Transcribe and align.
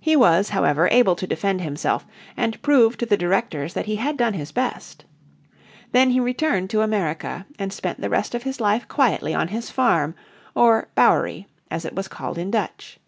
He 0.00 0.16
was, 0.16 0.48
however, 0.48 0.88
able 0.90 1.14
to 1.14 1.24
defend 1.24 1.60
himself, 1.60 2.04
and 2.36 2.60
prove 2.62 2.98
to 2.98 3.06
the 3.06 3.16
directors 3.16 3.74
that 3.74 3.86
he 3.86 3.94
had 3.94 4.16
done 4.16 4.34
his 4.34 4.50
best. 4.50 5.04
Then 5.92 6.10
he 6.10 6.18
returned 6.18 6.68
to 6.70 6.80
America 6.80 7.46
and 7.60 7.72
spent 7.72 8.00
the 8.00 8.10
rest 8.10 8.34
of 8.34 8.42
his 8.42 8.60
life 8.60 8.88
quietly 8.88 9.34
on 9.34 9.46
his 9.54 9.70
farm, 9.70 10.16
or 10.56 10.88
"bowery" 10.96 11.46
as 11.70 11.84
it 11.84 11.94
was 11.94 12.08
called 12.08 12.38
in 12.38 12.50
Dutch. 12.50 12.98